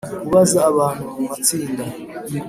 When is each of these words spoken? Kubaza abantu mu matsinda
Kubaza 0.21 0.59
abantu 0.71 1.01
mu 1.11 1.19
matsinda 1.27 1.83